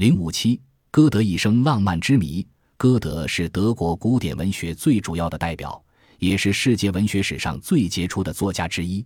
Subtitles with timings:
[0.00, 0.58] 零五七，
[0.90, 2.46] 歌德一生浪漫之谜。
[2.78, 5.84] 歌德是德国古典文学最主要的代表，
[6.18, 9.04] 也是世界文学史上最杰出的作家之一。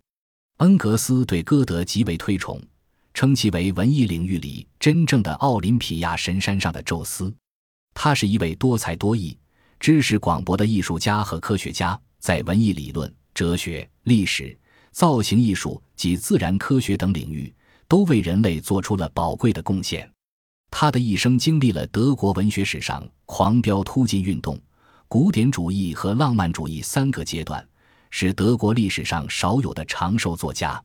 [0.59, 2.63] 恩格斯对歌德极为推崇，
[3.13, 7.35] 称其为文艺领域里真正的奥林匹亚神山上的宙斯。
[7.93, 9.37] 他是一位多才多艺、
[9.81, 14.57] 知识广博的艺术家和科学家，在文艺理论、哲学、历史、
[14.93, 17.53] 造型艺术及自然科学等领域。
[17.87, 20.11] 都为人类做出了宝贵的贡献。
[20.77, 24.61] 他的一生经历了德国文学史上狂飙突进运动、
[25.07, 27.65] 古典主义和浪漫主义三个阶段，
[28.11, 30.83] 是德国历史上少有的长寿作家。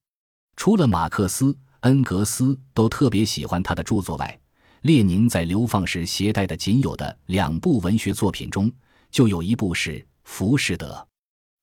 [0.56, 4.40] 除了马克思、恩格斯都特别喜欢他的著作外，
[4.82, 8.72] 列宁在流放时携带的仅有的两部文学作品中，
[9.10, 9.94] 就有一部是
[10.24, 10.94] 《浮士德》。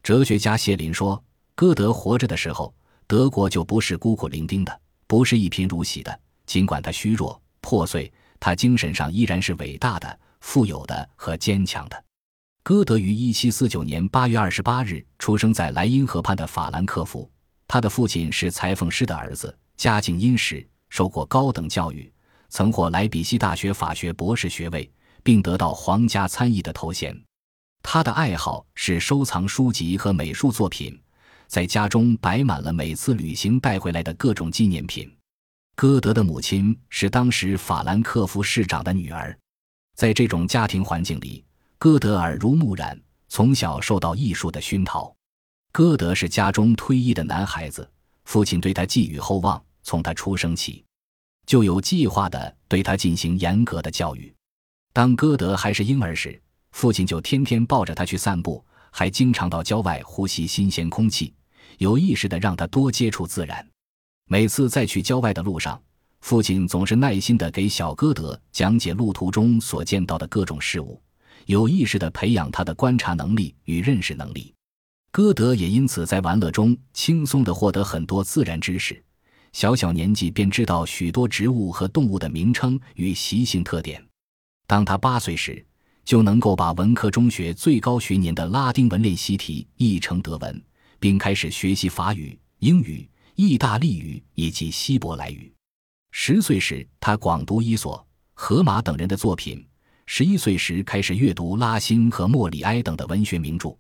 [0.03, 1.23] 哲学家谢林说
[1.55, 2.75] ：“歌德活着的时候，
[3.07, 12.05] 德国就不是孤苦伶仃的。”不是一贫如洗的，尽管他虚弱破碎，他精神上依然是伟大的、富有的和坚强的。
[12.63, 17.31] 歌德于一七四九年八月二十八日出生在莱茵河畔的法兰克福，
[17.69, 22.13] 他的父亲是裁缝师的儿子，家境殷实，受过高等教育，
[22.49, 24.91] 曾获莱比锡大学法学博士学位，
[25.23, 27.17] 并得到皇家参议的头衔。
[27.83, 31.01] 他的爱好是收藏书籍和美术作品。
[31.47, 35.09] 在家中摆满了每次旅行带回来的各种纪念品。
[35.77, 39.39] 歌德的母亲是当时法兰克福市长的女儿，
[39.95, 41.45] 在这种家庭环境里，
[41.77, 45.15] 歌德耳濡目染，从小受到艺术的熏陶。
[45.73, 47.87] 歌德是家中退役的男孩子，
[48.25, 50.83] 父亲对他寄予厚望，从他出生起
[51.45, 54.35] 就有计划的对他进行严格的教育。
[54.95, 56.41] 当歌德还是婴儿时，
[56.71, 58.65] 父亲就天天抱着他去散步。
[58.91, 61.35] 还经常到郊外呼吸新鲜空气，
[61.77, 63.69] 有意识的让他多接触自然。
[64.29, 65.81] 每次在去郊外的路上，
[66.21, 71.01] 父亲总是耐心地给小歌德讲解路途中所见到的各种事物，
[71.47, 74.53] 有意识地培养他的观察能力与认识能力。
[75.13, 79.01] 歌德也因此在玩乐中轻松地获得很多自然知识，
[79.53, 84.05] 小小年纪便知道许多植物和动物的名称与习性特点。
[84.67, 85.65] 当他八岁时，
[86.05, 90.61] 就能够把文科中学最高学年的拉丁文练习题译成德文，
[90.99, 95.53] 并开始学习法语、英语、意大利语以及希伯来语。
[96.11, 98.05] 十岁时，他广读伊索、
[98.35, 99.59] 荷马等人的作品；
[100.07, 103.77] 十一岁时，开始阅读拉辛和莫里埃等的文学名著。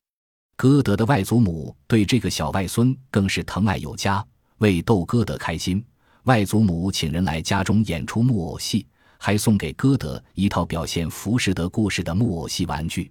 [0.56, 4.24] 歌德的外祖母对这个小外孙更是疼爱有加。
[4.58, 5.84] 为逗歌德开心，
[6.24, 8.86] 外祖母请人来家中演出木偶戏。
[9.18, 13.10] 还送给歌德一套表现浮士德故事的木偶戏玩具，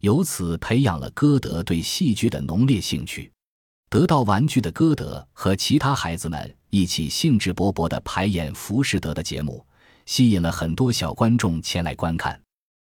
[0.00, 3.30] 由此培养了歌德对戏剧的浓烈兴趣。
[3.88, 9.64] 得到玩具的歌德和其他孩子们一起兴致勃勃地排演浮士德的节目，
[10.04, 12.40] 吸引了很多小观众前来观看。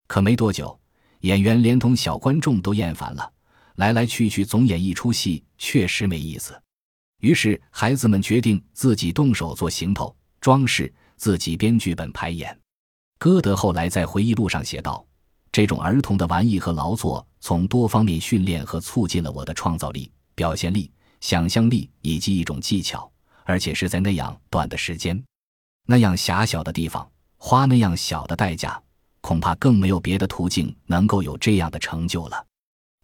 [0.06, 0.78] 可没多久，
[1.21, 3.33] 演员连同小观众都厌烦了，
[3.77, 6.59] 来来去去总演一出戏，确实没意思。
[7.21, 10.93] 于是，孩子们决定自己动手做行头、装饰。
[11.16, 12.59] 自己编剧本排演。
[13.21, 15.06] 歌德后来在回忆录上写道
[15.53, 20.91] ：“这种儿童的玩意和劳作，从多方面训练和促进了我的创造力、表现力、
[21.21, 23.11] 想象力以及一种技巧，
[23.45, 25.22] 而且是在那样短的时间、
[25.87, 28.81] 那样狭小的地方花那样小的代价，
[29.21, 32.47] 恐怕更没有别的途径能够有这样的成就了。”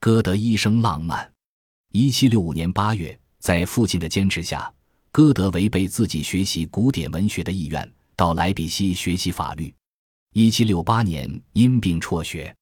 [0.01, 1.31] 歌德一生浪漫。
[1.93, 4.73] 一七六五年八月，在父亲的坚持下，
[5.11, 7.93] 歌德违背自己学习古典文学的意愿。
[8.17, 9.75] 到莱比锡学习法律，
[10.35, 12.55] 一七六八年因病辍学，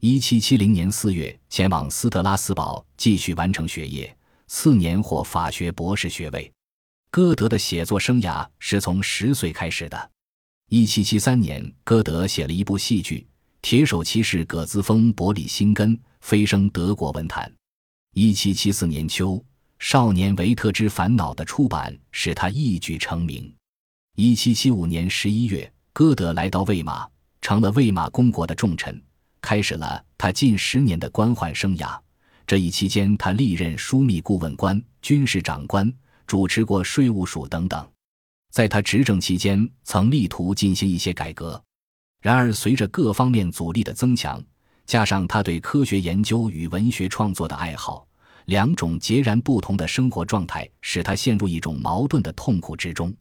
[0.00, 4.16] 一七七零年四月前往斯特拉斯堡继续完成学业，
[4.46, 6.52] 次年获法学博士学位。
[7.10, 10.10] 歌德的写作生涯是从十岁开始的。
[10.70, 13.18] 一七七三年，歌德写了一部戏剧
[13.60, 17.52] 《铁手骑士葛兹风伯里辛根》，飞升德国文坛。
[18.14, 19.32] 一七七四年秋，
[19.80, 23.52] 《少年维特之烦恼》的出版使他一举成名。
[24.14, 27.04] 一七七五年十一月，歌德来到魏玛，
[27.40, 29.02] 成了魏玛公国的重臣，
[29.40, 31.98] 开始了他近十年的官宦生涯。
[32.46, 35.92] 这一期间，他历任枢密顾问官、军事长官，
[36.26, 37.86] 主持过税务署等等。
[38.50, 41.62] 在他执政期间，曾力图进行一些改革。
[42.22, 44.42] 然而，随着各方面阻力的增强，
[44.86, 48.08] 加上他对科学研究与文学创作的爱好，
[48.46, 53.14] 两种截然不同的生活状态使他陷入一种矛盾的痛苦之中。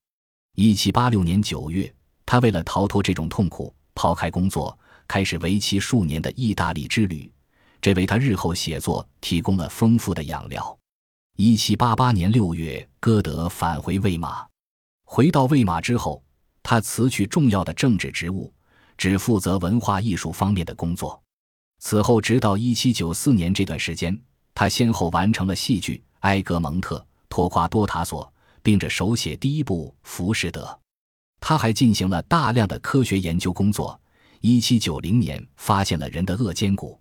[0.55, 1.93] 一七八六年九月，
[2.25, 4.75] 他为了逃脱这种痛苦，抛开工作，
[5.07, 7.31] 开始为期数年的意大利之旅，
[7.81, 10.77] 这为他日后写作提供了丰富的养料。
[11.37, 14.45] 一七八八年六月，歌德返回魏玛。
[15.05, 16.21] 回到魏玛之后，
[16.61, 18.51] 他辞去重要的政治职务，
[18.97, 21.21] 只负责文化艺术方面的工作。
[21.79, 24.19] 此后，直到1794年这段时间，
[24.53, 26.97] 他先后完成了戏剧《埃格蒙特》
[27.29, 28.25] 《托夸多塔索》，
[28.63, 30.65] 并着手写第一部《浮士德》。
[31.39, 34.01] 他还进行了大量的科学研究工作。
[34.41, 36.99] 1790年，发现了人的颚尖骨。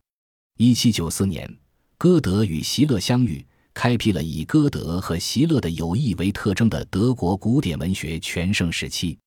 [0.59, 1.59] 1794年，
[1.99, 3.45] 歌德与席勒相遇，
[3.75, 9.19] 开辟了以歌德和席勒的友谊为特征的德国古典文学全盛时期。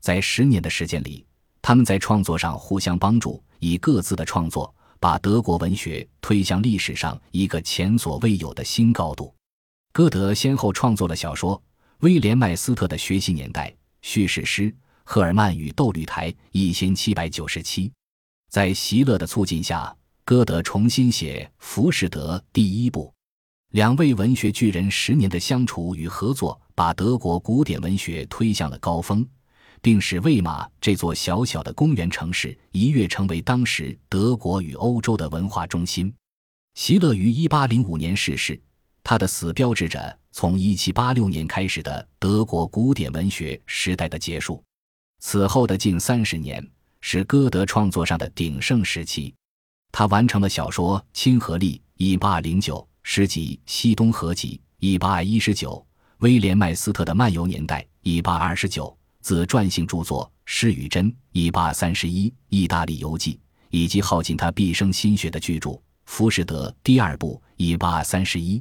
[0.00, 1.24] 在十年的时间里，
[1.60, 4.74] 他们在创作上互相帮助，以各自的创作。
[4.98, 9.34] 把德国文学推向历史上一个前所未有的新高度。
[9.92, 11.56] 歌德先后创作了小说
[12.02, 13.68] 《威廉·麦斯特的学习年代》、
[14.02, 14.70] 叙事诗
[15.04, 17.92] 《赫尔曼与窦吕台》（一千七百九十七）。
[18.50, 23.12] 在席勒的促进下，歌德重新写《浮士德》第一部。
[23.70, 29.26] 两位文学巨人十年的相处与合作，把德国古典文学推向了高峰。
[29.84, 36.14] 并使魏玛这座小小的公园城市一跃成为当时德国与欧洲的文化中心。
[36.74, 38.58] 席勒于1805年逝世，
[39.02, 44.62] 他的死标志着从1786年开始的德国古典文学时代的结束。
[45.24, 46.68] 此后的近三十年
[47.00, 49.32] 是歌德创作上的鼎盛时期。
[49.92, 51.80] 他完成了小说《亲和力》
[52.18, 54.60] （1809）、诗集《西东合集》
[54.98, 55.84] （1819）、
[56.18, 58.96] 威廉·麦斯特的漫游年代 （1829）。
[59.20, 63.34] 自传性著作《诗与真》一八三十一，《意大利游记》，
[63.70, 65.70] 以及耗尽他毕生心血的巨著
[66.04, 68.60] 《浮士德》第二部一八三十一。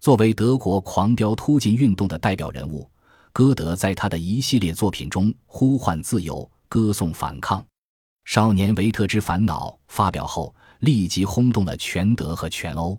[0.00, 2.90] 作为德国狂飙突进运动的代表人物，
[3.32, 7.60] 歌德在他的一系列作品中呼唤自由，歌颂反抗。
[8.26, 12.98] 《少年维特之烦恼》发表后，立即轰动了全德和全欧。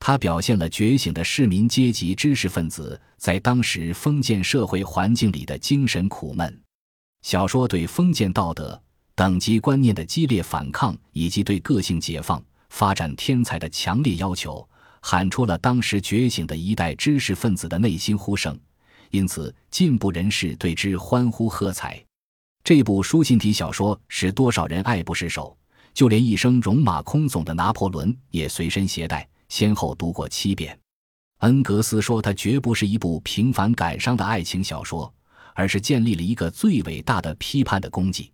[0.00, 6.60] 他表现了觉醒的市民阶级知识分子在当时封建社会环境里的精神苦闷。
[7.22, 8.80] 小说对封建道德、
[9.14, 14.68] 等级观念的激烈反抗，以及对个性解放、发展天才的强烈要求，
[15.00, 18.58] 喊出了当时觉醒的一代知识分子的内心呼声。
[19.10, 22.02] 因此，进步人士对之欢呼喝彩。
[22.62, 25.56] 这部书信体小说使多少人爱不释手，
[25.92, 29.28] 就连一生戎马空总的拿破仑也随身携带。
[29.48, 30.78] 先后读过七遍，
[31.38, 35.12] 恩格斯说：“它绝不是一部平凡感伤的爱情小说，
[35.54, 38.30] 而是建立了一个最伟大的批判的功绩。”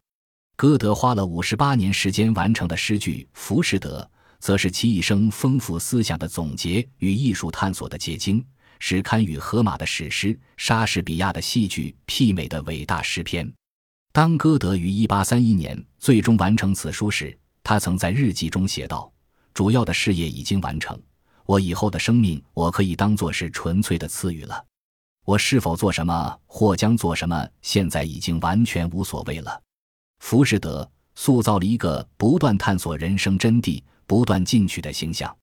[0.56, 4.02] 歌德花了五十八年时间完成的诗句《浮士德》，
[4.38, 8.44] 则是其一生丰富思想的总结与艺术探索的结晶，
[8.78, 13.50] 是堪与荷马的史诗、莎士比亚的戏剧媲美的伟大诗篇。
[14.12, 19.12] 当歌德于一八三一年最终完成此书时，他曾在日记中写道。
[19.52, 21.00] 主要的事业已经完成，
[21.46, 24.62] 我以后的生命，我可以当做是纯粹的赐予了。
[25.25, 29.58] 我是否做什么或将做什么，现在已经完全无所谓了。
[30.19, 35.34] 浮士德塑造了一个不断探索人生真谛、不断进取的形象。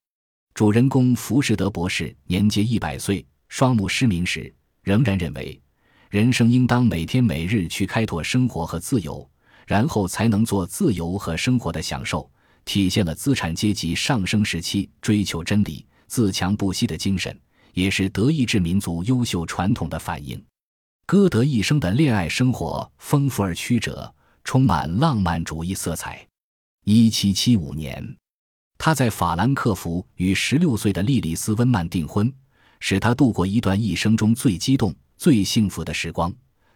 [0.53, 4.53] 主人公浮士德博士年届一百岁，双目失明时，
[4.83, 5.59] 仍然认为
[6.11, 9.27] 人生应当每天每日去开拓生活和自由，
[9.65, 12.29] 然后才能做自由和生活的享受。
[12.65, 17.35] 体现了资产阶级上升时期追求真理、自强不息的精神，
[17.73, 20.39] 也是德意志民族优秀传统的反映。
[21.07, 24.13] 歌德一生的恋爱生活丰富而曲折，
[24.43, 26.25] 充满浪漫主义色彩。
[26.85, 28.15] 一七七五年，
[28.85, 32.29] 他在法兰克福与十六岁的莉莉丝·温曼订婚，
[32.81, 36.29] 使他度过一段一生中最激动、最幸福的时光。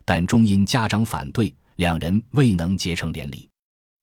[0.06, 3.50] 但终因家长反对，两人未能结成连理。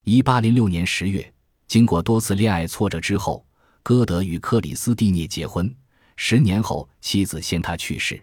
[0.04, 1.32] 一八零六年十月。
[1.66, 3.42] 经过多次恋爱挫折之后，
[3.82, 5.74] 歌德与克里斯蒂涅结婚。
[6.16, 8.22] 十年后，妻子先他去世。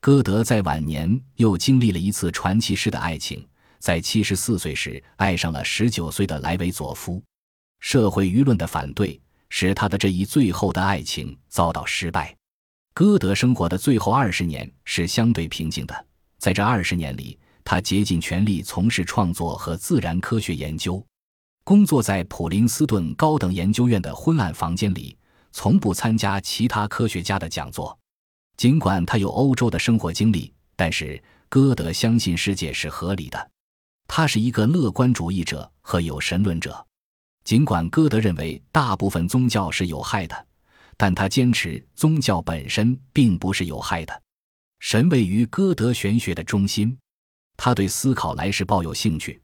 [0.00, 3.46] 歌德在晚年又经历了一次传奇式的爱情，
[3.78, 7.22] 在七十四岁时爱上了十九岁的莱维佐夫。
[7.82, 9.20] 社会舆论的反对
[9.50, 12.34] 使他的这一最后的爱情遭到失败。
[12.94, 16.06] 歌德生活的最后二十年是相对平静的，
[16.38, 21.04] 在这二十年里，他竭尽全力从事创作和自然科学研究。
[21.64, 25.18] 工作在普林斯顿高等研究院的昏暗房间里，
[25.50, 27.98] 从不参加其他科学家的讲座。
[28.56, 33.50] 尽管他有欧洲的生活经历，但是歌德相信世界是合理的。
[34.06, 36.86] 他是一个乐观主义者和有神论者。
[37.44, 40.46] 尽管歌德认为大部分宗教是有害的，
[40.96, 44.22] 但他坚持宗教本身并不是有害的。
[44.80, 46.96] 神位于歌德玄学的中心。
[47.56, 49.40] 他对思考来世抱有兴趣。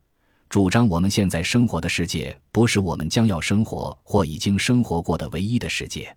[0.48, 6.16] 主张我们现在生活的世界不是我们将要生活或已经生活过的唯一的世界。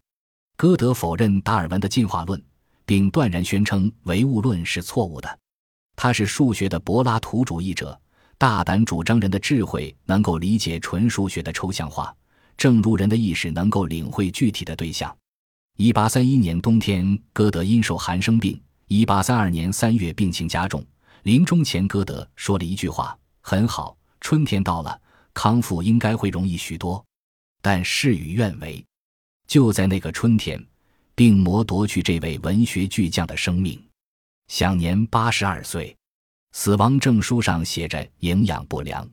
[0.56, 2.42] 歌德否认达尔文的进化论，
[2.86, 5.40] 并断然宣称唯物论是错误的。
[5.96, 8.00] 他是数学的柏拉图主义者，
[8.42, 12.12] 大胆主张人的智慧能够理解纯数学的抽象化，
[12.58, 15.16] 正如人的意识能够领会具体的对象。
[15.78, 18.60] 一八三一年冬天，歌德因受寒生病。
[18.88, 20.84] 一八三二年三月，病情加重。
[21.22, 25.00] 临终前，歌德说了一句话：“很好，春天到了，
[25.36, 27.06] 康复应该会容易许多。”
[27.62, 28.84] 但事与愿违，
[29.46, 30.60] 就在那个春天，
[31.14, 33.80] 病魔夺去这位文学巨匠的生命，
[34.48, 35.96] 享年八十二岁。
[36.52, 39.10] 死亡证书上写着“营养不良”。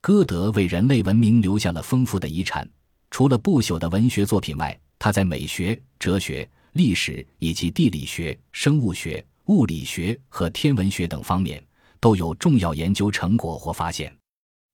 [0.00, 2.68] 歌德为人类文明留下了丰富的遗产，
[3.10, 6.48] 除了不朽的文学作品外，他在美学、哲学。
[6.74, 11.60] 历史以及地理学、生物学、物理学和天文学等方面
[11.98, 14.16] 都有重要研究成果或发现。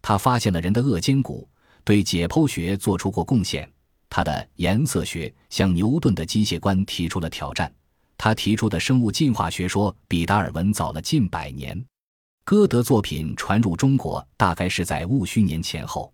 [0.02, 1.48] 他发现了人的颚尖骨，
[1.84, 3.66] 对解剖学做出过贡献。
[4.10, 7.72] 他的颜色学向牛顿的机械观提出了挑战。
[8.18, 11.82] 他提出的生物进化学说比达尔文早了近百年。
[12.46, 16.12] 歌德作品传入中国大概是在戊戌年前后。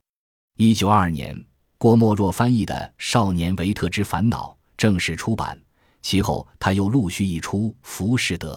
[0.56, 1.38] 一九二二年，
[1.76, 4.48] 郭沫若翻译的《少年维特之烦恼》
[4.78, 5.60] 正式出版。
[6.00, 8.54] 其后，他又陆续译出《浮士德》。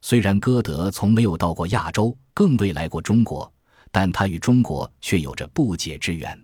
[0.00, 3.54] 虽然歌德从没有到过亚洲，更未来过中国，
[3.92, 6.36] 但他与中国却有着不解之缘。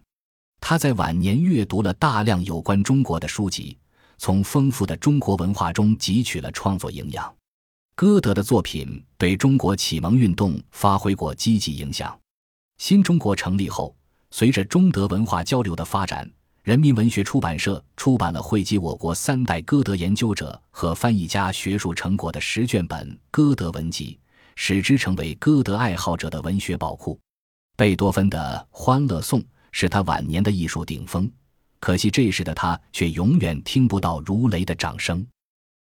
[0.61, 3.77] 他在晚年阅读了大量有关中国的书籍，
[4.17, 7.35] 从丰富的中国文化中汲取了创作营养。
[7.95, 12.19] 歌德的作品对中国启蒙运动发挥过积极影响。
[12.79, 13.95] 新中国成立后，
[14.31, 16.29] 随着中德文化交流的发展。
[16.63, 24.19] 人民文学出版社出版了汇集我国三代歌德研究者和翻译家学术成果的十卷本《歌德文集》，
[24.55, 27.19] 使之成为歌德爱好者的文学宝库。
[27.77, 29.41] 贝多芬的《欢乐颂》
[29.73, 31.31] 是他晚年的艺术顶峰，
[31.81, 35.27] 可惜这时的他却永远听不到如雷的掌声。